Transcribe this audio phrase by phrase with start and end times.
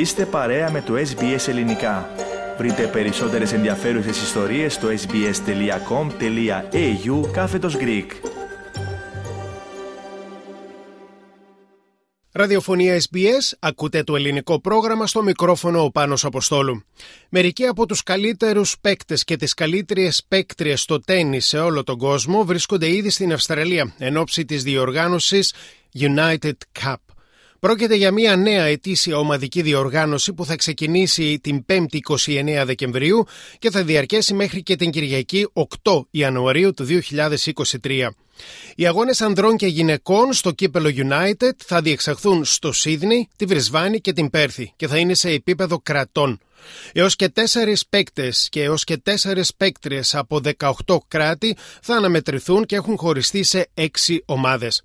[0.00, 2.10] Είστε παρέα με το SBS Ελληνικά.
[2.58, 6.20] Βρείτε περισσότερες ενδιαφέρουσες ιστορίες στο sbs.com.au
[7.32, 8.06] κάθετος Greek.
[12.32, 16.84] Ραδιοφωνία SBS, ακούτε το ελληνικό πρόγραμμα στο μικρόφωνο ο Πάνος Αποστόλου.
[17.28, 22.44] Μερικοί από τους καλύτερους παίκτες και τις καλύτερες παίκτριες στο τέννις σε όλο τον κόσμο
[22.44, 25.54] βρίσκονται ήδη στην Αυστραλία εν ώψη της διοργάνωσης
[25.98, 27.09] United Cup.
[27.60, 33.26] Πρόκειται για μια νέα ετήσια ομαδική διοργάνωση που θα ξεκινήσει την 5η 29 Δεκεμβρίου
[33.58, 35.48] και θα διαρκέσει μέχρι και την Κυριακή
[35.82, 36.86] 8 Ιανουαρίου του
[37.82, 38.08] 2023.
[38.74, 44.12] Οι αγώνες ανδρών και γυναικών στο κύπελο United θα διεξαχθούν στο Σίδνey, τη Βρισβάνη και
[44.12, 46.40] την Πέρθη και θα είναι σε επίπεδο κρατών.
[46.92, 52.76] Έως και τέσσερις παίκτες και έως και τέσσερις παίκτριες από 18 κράτη θα αναμετρηθούν και
[52.76, 54.82] έχουν χωριστεί σε 6 ομάδες.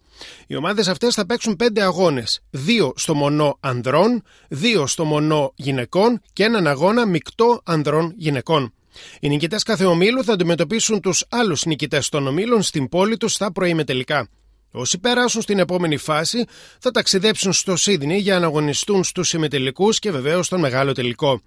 [0.48, 6.22] Οι ομάδες αυτές θα παίξουν 5 αγώνες, 2 στο μονό ανδρών, 2 στο μονό γυναικών
[6.34, 8.74] και έναν αγώνα μεικτό ανδρών γυναικών.
[9.20, 13.52] Οι νικητές κάθε ομίλου θα αντιμετωπίσουν τους άλλους νικητές των ομίλων στην πόλη τους στα
[13.52, 14.28] προημετελικά.
[14.72, 16.46] Όσοι περάσουν στην επόμενη φάση
[16.80, 21.42] θα ταξιδέψουν στο Σίδνey για να αγωνιστούν στους ημιτελικούς και βεβαίως στον μεγάλο τελικό.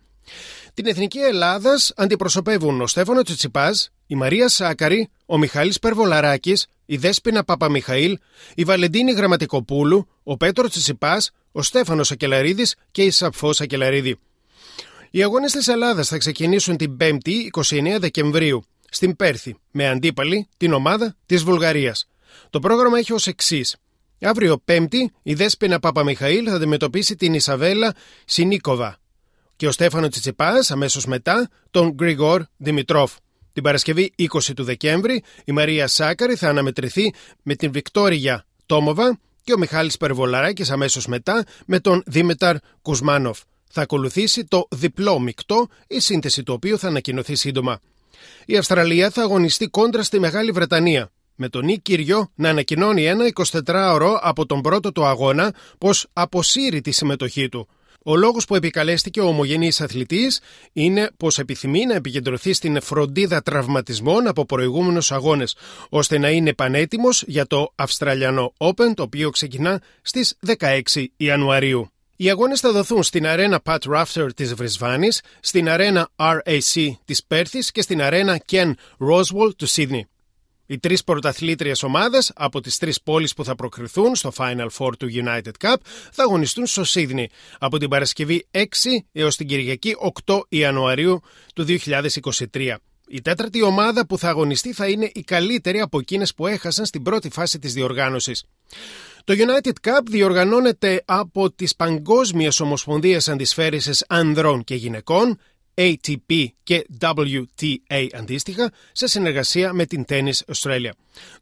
[0.74, 7.44] Την εθνική Ελλάδα αντιπροσωπεύουν ο Στέφανο Τσιτσιπάς, η Μαρία Σάκαρη, ο Μιχάλης Περβολαράκης, η Δέσπινα
[7.44, 8.18] Παπαμιχαήλ,
[8.54, 14.18] η Βαλεντίνη Γραμματικοπούλου, ο Πέτρος Τσιτσιπάς, ο Στέφανος Ακελαρίδης και η Σαφώ Ακελαρίδη.
[15.10, 20.72] Οι αγώνες της Ελλάδας θα ξεκινήσουν την 5η 29 Δεκεμβρίου στην Πέρθη με αντίπαλη την
[20.72, 22.08] ομάδα της Βουλγαρίας.
[22.50, 23.76] Το πρόγραμμα έχει ως εξής.
[24.20, 28.98] Αύριο 5η η Δέσπινα Παπαμιχαήλ θα αντιμετωπίσει την Ισαβέλα Σινίκοβα
[29.58, 33.12] και ο Στέφανο Τσιτσιπάς αμέσως μετά τον Γκριγόρ Δημητρόφ.
[33.52, 39.52] Την Παρασκευή 20 του Δεκέμβρη η Μαρία Σάκαρη θα αναμετρηθεί με την Βικτόρια Τόμοβα και
[39.52, 43.40] ο Μιχάλης Περβολαράκης αμέσως μετά με τον Δήμεταρ Κουσμάνοφ.
[43.70, 47.80] Θα ακολουθήσει το διπλό μεικτό, η σύνθεση του οποίου θα ανακοινωθεί σύντομα.
[48.46, 53.24] Η Αυστραλία θα αγωνιστεί κόντρα στη Μεγάλη Βρετανία, με τον Νίκ Κυριό να ανακοινώνει ένα
[53.64, 57.68] 24ωρο από τον πρώτο του αγώνα πως αποσύρει τη συμμετοχή του.
[58.08, 60.40] Ο λόγος που επικαλέστηκε ο ομογενής αθλητής
[60.72, 65.56] είναι πως επιθυμεί να επικεντρωθεί στην φροντίδα τραυματισμών από προηγούμενους αγώνες,
[65.88, 71.90] ώστε να είναι πανέτοιμος για το Αυστραλιανό Open, το οποίο ξεκινά στις 16 Ιανουαρίου.
[72.16, 77.70] Οι αγώνες θα δοθούν στην αρένα Pat Rafter της Βρισβάνης, στην αρένα RAC της Πέρθης
[77.70, 78.72] και στην αρένα Ken
[79.10, 80.06] Roswell του Σίδνη.
[80.70, 85.08] Οι τρεις πρωταθλήτριες ομάδες από τις τρεις πόλεις που θα προκριθούν στο Final Four του
[85.24, 85.76] United Cup
[86.12, 88.58] θα αγωνιστούν στο Σίδνη από την Παρασκευή 6
[89.12, 89.96] έως την Κυριακή
[90.26, 91.20] 8 Ιανουαρίου
[91.54, 91.64] του
[92.52, 92.74] 2023.
[93.08, 97.02] Η τέταρτη ομάδα που θα αγωνιστεί θα είναι η καλύτερη από εκείνες που έχασαν στην
[97.02, 98.44] πρώτη φάση της διοργάνωσης.
[99.24, 105.38] Το United Cup διοργανώνεται από τις Παγκόσμιες Ομοσπονδίες Αντισφαίρησης Ανδρών και Γυναικών,
[105.78, 110.90] ATP και WTA αντίστοιχα, σε συνεργασία με την Tennis Australia.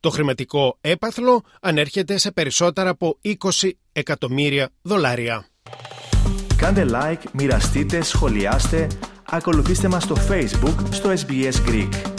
[0.01, 5.47] Το χρηματικό έπαθλο ανέρχεται σε περισσότερα από 20 εκατομμύρια δολάρια.
[6.57, 8.87] Κάντε like, μοιραστείτε, σχολιάστε,
[9.25, 12.16] ακολουθήστε μας στο Facebook στο SBS Greek.